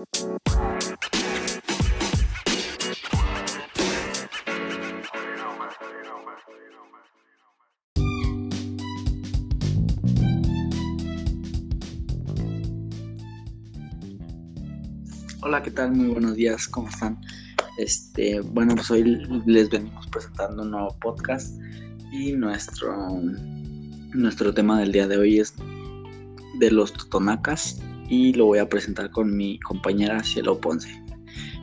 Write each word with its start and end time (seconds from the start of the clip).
Hola, 0.00 0.08
¿qué 15.62 15.70
tal? 15.70 15.92
Muy 15.92 16.08
buenos 16.08 16.34
días, 16.36 16.66
¿cómo 16.66 16.88
están? 16.88 17.20
Este, 17.76 18.40
bueno, 18.40 18.76
pues 18.76 18.90
hoy 18.90 19.04
les 19.44 19.68
venimos 19.68 20.06
presentando 20.06 20.62
un 20.62 20.70
nuevo 20.70 20.96
podcast 21.00 21.60
y 22.10 22.32
nuestro, 22.32 23.20
nuestro 24.14 24.54
tema 24.54 24.80
del 24.80 24.92
día 24.92 25.06
de 25.06 25.18
hoy 25.18 25.40
es 25.40 25.54
de 26.58 26.70
los 26.70 26.94
totonacas 26.94 27.82
y 28.10 28.34
lo 28.34 28.46
voy 28.46 28.58
a 28.58 28.68
presentar 28.68 29.10
con 29.10 29.34
mi 29.34 29.58
compañera 29.60 30.22
Cielo 30.22 30.60
Ponce. 30.60 31.02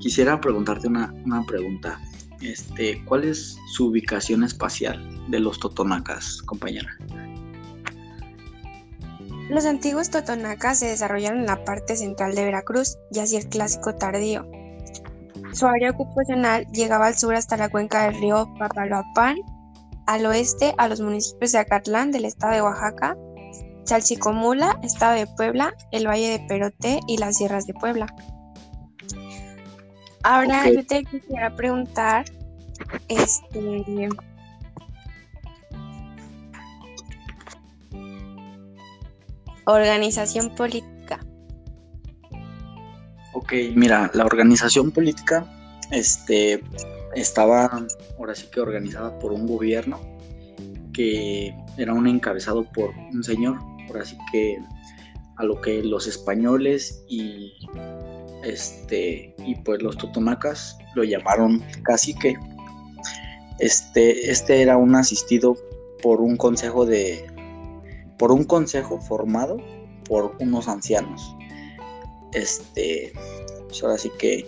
Quisiera 0.00 0.40
preguntarte 0.40 0.88
una, 0.88 1.14
una 1.24 1.44
pregunta. 1.44 2.00
Este, 2.40 3.04
¿Cuál 3.04 3.24
es 3.24 3.58
su 3.74 3.88
ubicación 3.88 4.42
espacial 4.42 4.98
de 5.30 5.38
los 5.38 5.60
totonacas, 5.60 6.40
compañera? 6.42 6.96
Los 9.50 9.66
antiguos 9.66 10.10
totonacas 10.10 10.78
se 10.78 10.86
desarrollaron 10.86 11.40
en 11.40 11.46
la 11.46 11.64
parte 11.64 11.96
central 11.96 12.34
de 12.34 12.44
Veracruz 12.44 12.96
y 13.12 13.18
hacia 13.18 13.40
el 13.40 13.48
clásico 13.48 13.94
tardío. 13.94 14.50
Su 15.52 15.66
área 15.66 15.90
ocupacional 15.90 16.66
llegaba 16.72 17.08
al 17.08 17.18
sur 17.18 17.34
hasta 17.34 17.56
la 17.56 17.68
cuenca 17.68 18.04
del 18.04 18.20
río 18.20 18.48
Papaloapan, 18.58 19.36
al 20.06 20.24
oeste 20.24 20.72
a 20.78 20.88
los 20.88 21.00
municipios 21.00 21.52
de 21.52 21.58
Acatlán 21.58 22.12
del 22.12 22.24
estado 22.24 22.54
de 22.54 22.62
Oaxaca, 22.62 23.16
Chalchicomula, 23.90 24.78
estado 24.84 25.16
de 25.16 25.26
Puebla, 25.26 25.74
el 25.90 26.06
valle 26.06 26.38
de 26.38 26.46
Perote 26.46 27.00
y 27.08 27.18
las 27.18 27.38
sierras 27.38 27.66
de 27.66 27.74
Puebla. 27.74 28.06
Ahora 30.22 30.70
yo 30.70 30.86
te 30.86 31.04
quisiera 31.04 31.56
preguntar, 31.56 32.24
este, 33.08 34.08
Organización 39.64 40.54
política. 40.54 41.18
Ok, 43.32 43.52
mira, 43.74 44.08
la 44.14 44.24
organización 44.24 44.92
política 44.92 45.44
este, 45.90 46.62
estaba 47.16 47.84
ahora 48.16 48.36
sí 48.36 48.46
que 48.52 48.60
organizada 48.60 49.18
por 49.18 49.32
un 49.32 49.48
gobierno 49.48 49.98
que 50.92 51.54
era 51.76 51.92
un 51.92 52.06
encabezado 52.06 52.64
por 52.64 52.90
un 53.12 53.24
señor, 53.24 53.58
ahora 53.90 54.04
sí 54.04 54.16
que 54.32 54.58
a 55.36 55.44
lo 55.44 55.60
que 55.60 55.82
los 55.82 56.06
españoles 56.06 57.02
y 57.08 57.52
este 58.44 59.34
y 59.38 59.54
pues 59.56 59.82
los 59.82 59.96
totonacas 59.96 60.78
lo 60.94 61.04
llamaron 61.04 61.62
cacique. 61.82 62.38
Este, 63.58 64.30
este 64.30 64.62
era 64.62 64.76
un 64.76 64.94
asistido 64.94 65.56
por 66.02 66.20
un 66.20 66.36
consejo 66.36 66.86
de 66.86 67.26
por 68.18 68.32
un 68.32 68.44
consejo 68.44 69.00
formado 69.00 69.58
por 70.08 70.36
unos 70.40 70.68
ancianos. 70.68 71.36
Este, 72.32 73.12
pues 73.68 73.82
ahora 73.82 73.98
sí 73.98 74.10
que 74.18 74.46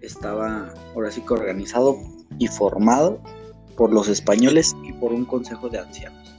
estaba, 0.00 0.72
ahora 0.94 1.10
sí 1.10 1.20
que 1.20 1.34
organizado 1.34 1.98
y 2.38 2.48
formado 2.48 3.20
por 3.76 3.92
los 3.92 4.08
españoles 4.08 4.74
y 4.84 4.92
por 4.94 5.12
un 5.12 5.24
consejo 5.24 5.68
de 5.68 5.78
ancianos. 5.78 6.34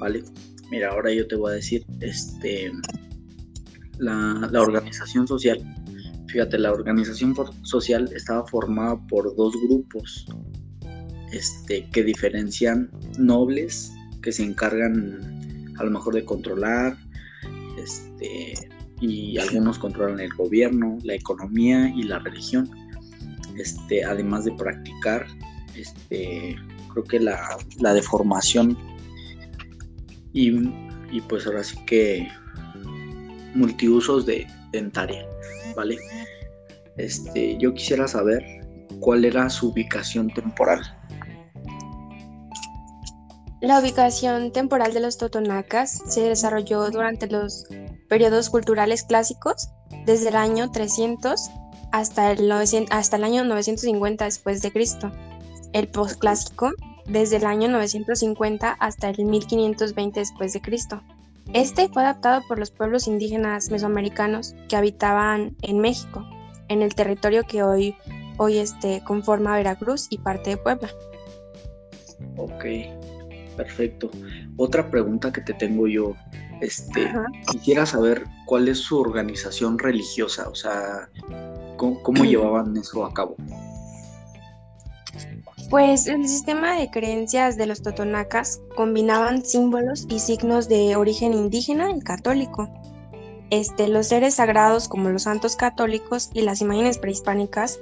¿Vale? 0.00 0.24
Mira, 0.70 0.90
ahora 0.90 1.12
yo 1.12 1.26
te 1.26 1.36
voy 1.36 1.52
a 1.52 1.54
decir, 1.54 1.84
este, 2.00 2.72
la, 3.98 4.48
la 4.50 4.60
organización 4.60 5.26
social, 5.26 5.58
fíjate, 6.28 6.58
la 6.58 6.72
organización 6.72 7.34
social 7.62 8.10
estaba 8.14 8.46
formada 8.46 8.98
por 9.06 9.34
dos 9.36 9.54
grupos, 9.62 10.26
este, 11.32 11.88
que 11.90 12.02
diferencian 12.02 12.90
nobles 13.18 13.92
que 14.22 14.32
se 14.32 14.42
encargan 14.42 15.74
a 15.78 15.84
lo 15.84 15.90
mejor 15.90 16.14
de 16.14 16.24
controlar, 16.24 16.96
este, 17.78 18.54
y 19.00 19.38
algunos 19.38 19.78
controlan 19.78 20.20
el 20.20 20.32
gobierno, 20.34 20.98
la 21.04 21.14
economía 21.14 21.88
y 21.94 22.02
la 22.04 22.18
religión, 22.20 22.70
este, 23.58 24.04
además 24.04 24.44
de 24.44 24.52
practicar, 24.52 25.26
este, 25.74 26.56
creo 26.92 27.04
que 27.04 27.20
la, 27.20 27.58
deformación 27.92 28.76
y, 30.36 31.20
pues 31.22 31.46
ahora 31.46 31.64
sí 31.64 31.76
que 31.86 32.28
multiusos 33.54 34.26
de 34.26 34.46
dentaria, 34.70 35.26
¿vale? 35.74 35.96
Este, 36.98 37.56
yo 37.58 37.72
quisiera 37.72 38.06
saber 38.06 38.44
cuál 39.00 39.24
era 39.24 39.48
su 39.48 39.70
ubicación 39.70 40.28
temporal. 40.28 40.82
La 43.62 43.80
ubicación 43.80 44.52
temporal 44.52 44.92
de 44.92 45.00
los 45.00 45.16
totonacas 45.16 46.02
se 46.06 46.20
desarrolló 46.20 46.90
durante 46.90 47.26
los 47.26 47.66
periodos 48.08 48.50
culturales 48.50 49.04
clásicos, 49.04 49.70
desde 50.04 50.28
el 50.28 50.36
año 50.36 50.70
300 50.70 51.50
hasta 51.92 52.32
el, 52.32 52.52
hasta 52.90 53.16
el 53.16 53.24
año 53.24 53.44
950 53.44 54.26
después 54.26 54.60
de 54.60 54.70
Cristo. 54.70 55.10
El 55.72 55.88
postclásico, 55.88 56.72
desde 57.08 57.36
el 57.36 57.46
año 57.46 57.68
950 57.68 58.72
hasta 58.72 59.10
el 59.10 59.24
1520 59.24 60.20
después 60.20 60.52
de 60.52 60.60
Cristo. 60.60 61.02
Este 61.52 61.88
fue 61.88 62.02
adaptado 62.02 62.42
por 62.48 62.58
los 62.58 62.70
pueblos 62.70 63.06
indígenas 63.06 63.70
mesoamericanos 63.70 64.54
que 64.68 64.76
habitaban 64.76 65.56
en 65.62 65.78
México, 65.78 66.24
en 66.68 66.82
el 66.82 66.94
territorio 66.94 67.44
que 67.44 67.62
hoy, 67.62 67.96
hoy 68.36 68.58
este, 68.58 69.02
conforma 69.04 69.56
Veracruz 69.56 70.08
y 70.10 70.18
parte 70.18 70.50
de 70.50 70.56
Puebla. 70.56 70.90
Ok, 72.36 72.64
Perfecto. 73.56 74.10
Otra 74.56 74.90
pregunta 74.90 75.32
que 75.32 75.40
te 75.40 75.54
tengo 75.54 75.88
yo, 75.88 76.14
este, 76.60 77.10
quisiera 77.50 77.86
saber 77.86 78.24
cuál 78.44 78.68
es 78.68 78.78
su 78.78 78.98
organización 78.98 79.78
religiosa, 79.78 80.48
o 80.48 80.54
sea, 80.54 81.08
cómo, 81.76 82.24
llevaban 82.24 82.76
eso 82.76 83.04
a 83.04 83.14
cabo. 83.14 83.36
Pues 85.70 86.06
el 86.06 86.28
sistema 86.28 86.78
de 86.78 86.90
creencias 86.90 87.56
de 87.56 87.66
los 87.66 87.82
totonacas 87.82 88.60
combinaban 88.76 89.44
símbolos 89.44 90.06
y 90.08 90.20
signos 90.20 90.68
de 90.68 90.94
origen 90.94 91.34
indígena 91.34 91.90
y 91.90 92.00
católico. 92.00 92.70
Este, 93.50 93.88
los 93.88 94.08
seres 94.08 94.34
sagrados 94.34 94.88
como 94.88 95.08
los 95.08 95.24
santos 95.24 95.56
católicos 95.56 96.30
y 96.32 96.42
las 96.42 96.60
imágenes 96.60 96.98
prehispánicas, 96.98 97.80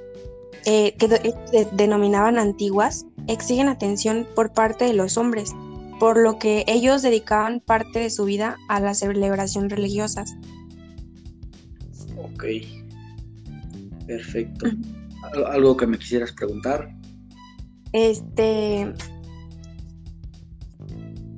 eh, 0.65 0.95
que 0.97 1.07
eh, 1.53 1.69
denominaban 1.73 2.39
antiguas, 2.39 3.07
exigen 3.27 3.69
atención 3.69 4.27
por 4.35 4.53
parte 4.53 4.87
de 4.87 4.95
los 4.95 5.19
hombres, 5.19 5.53
por 6.01 6.19
lo 6.19 6.39
que 6.39 6.65
ellos 6.67 7.03
dedicaban 7.03 7.61
parte 7.61 7.99
de 7.99 8.11
su 8.11 8.25
vida 8.25 8.57
a 8.69 8.81
las 8.81 9.01
celebraciones 9.01 9.71
religiosas. 9.71 10.35
Ok, 12.17 12.45
perfecto. 14.07 14.67
¿Algo 15.51 15.77
que 15.77 15.87
me 15.87 15.99
quisieras 15.99 16.33
preguntar? 16.33 16.95
Este, 17.95 18.93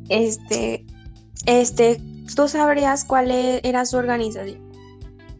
este, 0.09 0.87
este, 1.45 2.01
¿tú 2.35 2.49
sabrías 2.49 3.05
cuál 3.05 3.31
e-, 3.31 3.61
era 3.63 3.85
su 3.85 3.99
organización, 3.99 4.59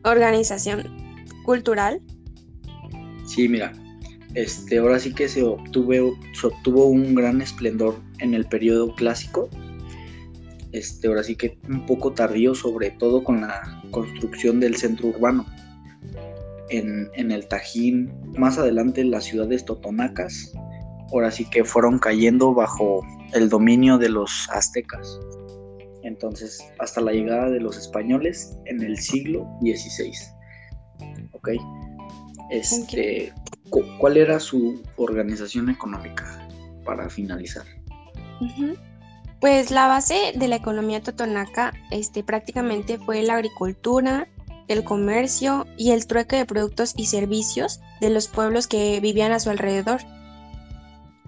organización 0.05 0.83
cultural? 1.43 2.03
Sí, 3.25 3.49
mira, 3.49 3.73
este, 4.35 4.77
ahora 4.77 4.99
sí 4.99 5.15
que 5.15 5.27
se 5.27 5.43
obtuvo, 5.43 6.19
obtuvo 6.45 6.85
un 6.85 7.15
gran 7.15 7.41
esplendor 7.41 7.99
en 8.19 8.35
el 8.35 8.45
periodo 8.45 8.95
clásico. 8.95 9.49
Este, 10.73 11.09
ahora 11.09 11.23
sí 11.23 11.35
que 11.35 11.57
un 11.67 11.87
poco 11.87 12.13
tardío, 12.13 12.55
sobre 12.55 12.91
todo 12.91 13.25
con 13.25 13.41
la 13.41 13.83
construcción 13.91 14.61
del 14.61 14.77
centro 14.77 15.09
urbano. 15.09 15.47
En, 16.69 17.31
el 17.31 17.49
Tajín, 17.49 18.13
más 18.37 18.59
adelante 18.59 19.03
las 19.03 19.25
ciudades 19.25 19.65
totonacas, 19.65 20.53
ahora 21.13 21.31
sí 21.31 21.49
que 21.49 21.65
fueron 21.65 21.99
cayendo 21.99 22.55
bajo 22.55 23.03
el 23.33 23.49
dominio 23.49 23.99
de 23.99 24.09
los 24.09 24.49
aztecas. 24.51 25.19
Entonces, 26.03 26.65
hasta 26.79 27.01
la 27.01 27.13
llegada 27.13 27.51
de 27.51 27.61
los 27.61 27.77
españoles 27.77 28.57
en 28.67 28.83
el 28.83 28.97
siglo 28.99 29.47
XVI. 29.61 30.13
¿Ok? 31.33 31.51
Este, 32.51 33.33
¿Cuál 33.99 34.17
era 34.17 34.39
su 34.39 34.83
organización 34.97 35.69
económica 35.69 36.49
para 36.85 37.11
finalizar? 37.11 37.65
Pues 39.41 39.71
la 39.71 39.89
base 39.89 40.33
de 40.35 40.49
la 40.49 40.57
economía 40.57 41.03
totonaca 41.03 41.73
este, 41.91 42.23
prácticamente 42.23 42.99
fue 42.99 43.23
la 43.23 43.35
agricultura, 43.35 44.29
el 44.69 44.85
comercio 44.85 45.67
y 45.77 45.91
el 45.91 46.07
trueque 46.07 46.37
de 46.37 46.47
productos 46.47 46.95
y 46.97 47.07
servicios 47.07 47.81
de 48.01 48.11
los 48.11 48.29
pueblos 48.29 48.67
que 48.67 49.01
vivían 49.01 49.33
a 49.33 49.41
su 49.41 49.51
alrededor. 49.51 50.01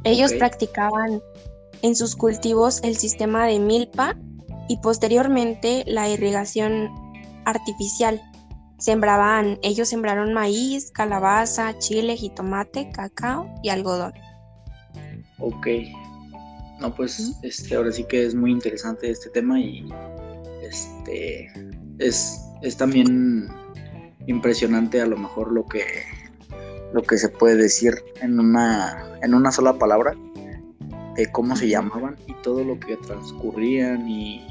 Ellos 0.05 0.33
practicaban 0.35 1.21
en 1.83 1.97
sus 1.97 2.17
cultivos 2.17 2.81
el 2.83 2.97
sistema 2.97 3.47
de 3.47 3.59
milpa 3.59 4.17
y 4.69 4.79
posteriormente 4.79 5.85
la 5.87 6.09
irrigación 6.09 6.89
artificial 7.45 8.21
sembraban, 8.79 9.59
ellos 9.63 9.89
sembraron 9.89 10.33
maíz, 10.33 10.91
calabaza, 10.91 11.77
chile, 11.79 12.17
jitomate, 12.17 12.91
cacao 12.93 13.49
y 13.63 13.71
algodón. 13.71 14.13
Ok. 15.39 15.67
No, 16.81 16.95
pues 16.95 17.37
este, 17.43 17.75
ahora 17.75 17.91
sí 17.91 18.05
que 18.05 18.25
es 18.25 18.35
muy 18.35 18.53
interesante 18.53 19.11
este 19.11 19.31
tema 19.31 19.59
y 19.59 19.89
este 20.63 21.51
es, 21.99 22.41
es 22.63 22.77
también 22.77 23.49
impresionante 24.27 25.01
a 25.01 25.07
lo 25.07 25.17
mejor 25.17 25.53
lo 25.53 25.67
que 25.67 25.83
lo 26.93 27.03
que 27.03 27.19
se 27.19 27.29
puede 27.29 27.57
decir 27.57 27.95
en 28.21 28.39
una 28.39 29.19
en 29.23 29.35
una 29.35 29.53
sola 29.53 29.79
palabra 29.79 30.17
de 31.17 31.31
cómo 31.33 31.57
se 31.57 31.69
llamaban 31.69 32.17
y 32.27 32.35
todo 32.43 32.65
lo 32.65 32.79
que 32.79 32.97
transcurrían 32.97 34.09
y 34.09 34.47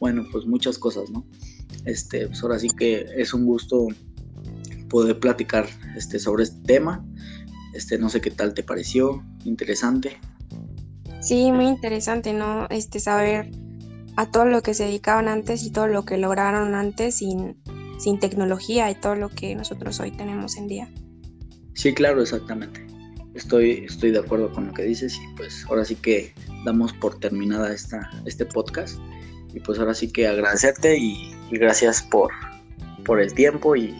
bueno 0.00 0.24
pues 0.32 0.46
muchas 0.46 0.78
cosas 0.78 1.10
no 1.10 1.24
este 1.84 2.26
pues 2.28 2.42
ahora 2.42 2.58
sí 2.58 2.68
que 2.70 3.06
es 3.16 3.34
un 3.34 3.46
gusto 3.46 3.88
poder 4.92 5.18
platicar 5.18 5.66
este 5.96 6.18
sobre 6.18 6.44
este 6.44 6.60
tema. 6.64 7.04
Este 7.74 7.98
no 7.98 8.10
sé 8.10 8.20
qué 8.20 8.30
tal 8.30 8.52
te 8.52 8.62
pareció 8.62 9.24
interesante. 9.44 10.18
Sí 11.20 11.50
muy 11.50 11.66
interesante 11.66 12.34
no 12.34 12.66
este 12.68 13.00
saber 13.00 13.50
a 14.16 14.30
todo 14.30 14.44
lo 14.44 14.62
que 14.62 14.74
se 14.74 14.84
dedicaban 14.84 15.28
antes 15.28 15.64
y 15.64 15.70
todo 15.70 15.86
lo 15.86 16.04
que 16.04 16.18
lograron 16.18 16.74
antes 16.74 17.16
sin 17.16 17.56
sin 17.98 18.18
tecnología 18.18 18.90
y 18.90 18.94
todo 18.94 19.14
lo 19.14 19.30
que 19.30 19.54
nosotros 19.54 19.98
hoy 20.00 20.10
tenemos 20.10 20.56
en 20.56 20.68
día. 20.68 20.88
Sí, 21.74 21.94
claro, 21.94 22.22
exactamente. 22.22 22.84
Estoy, 23.34 23.84
estoy 23.86 24.10
de 24.10 24.18
acuerdo 24.18 24.52
con 24.52 24.66
lo 24.66 24.74
que 24.74 24.82
dices 24.82 25.16
y 25.16 25.36
pues 25.36 25.64
ahora 25.68 25.84
sí 25.84 25.96
que 25.96 26.34
damos 26.64 26.92
por 26.94 27.18
terminada 27.18 27.72
esta, 27.72 28.10
este 28.26 28.44
podcast 28.44 28.98
y 29.54 29.60
pues 29.60 29.78
ahora 29.78 29.94
sí 29.94 30.10
que 30.10 30.26
agradecerte 30.26 30.98
y, 30.98 31.34
gracias 31.50 32.02
por, 32.02 32.30
por 33.04 33.20
el 33.20 33.32
tiempo 33.34 33.76
y, 33.76 33.94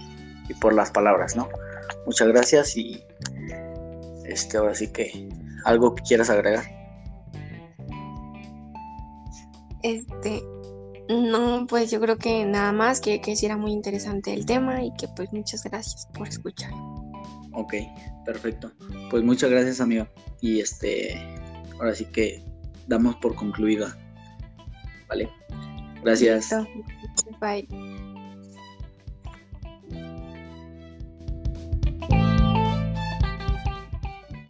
por 0.60 0.74
las 0.74 0.90
palabras, 0.90 1.34
¿no? 1.34 1.48
Muchas 2.04 2.28
gracias 2.28 2.76
y 2.76 3.02
este 4.26 4.58
ahora 4.58 4.74
sí 4.74 4.88
que 4.88 5.28
algo 5.64 5.94
que 5.94 6.02
quieras 6.02 6.28
agregar. 6.28 6.64
Este, 9.82 10.42
no, 11.08 11.66
pues 11.66 11.90
yo 11.90 12.00
creo 12.00 12.18
que 12.18 12.44
nada 12.44 12.72
más, 12.72 13.00
que, 13.00 13.20
que 13.20 13.34
sí 13.34 13.46
era 13.46 13.56
muy 13.56 13.72
interesante 13.72 14.32
el 14.34 14.44
tema 14.44 14.82
y 14.82 14.92
que 14.94 15.08
pues 15.08 15.32
muchas 15.32 15.64
gracias 15.64 16.06
por 16.12 16.28
escuchar. 16.28 16.70
Ok, 17.52 17.74
perfecto. 18.24 18.72
Pues 19.10 19.22
muchas 19.22 19.50
gracias 19.50 19.80
amigo. 19.80 20.06
Y 20.40 20.60
este, 20.60 21.20
ahora 21.78 21.94
sí 21.94 22.04
que 22.06 22.42
damos 22.86 23.16
por 23.16 23.34
concluida. 23.34 23.96
¿Vale? 25.08 25.28
Gracias. 26.02 26.50
Bye. 27.40 27.68